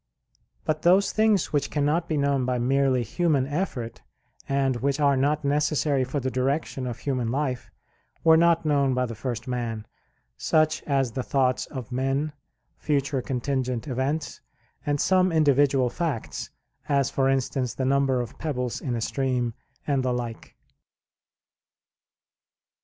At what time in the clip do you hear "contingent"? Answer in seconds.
13.21-13.87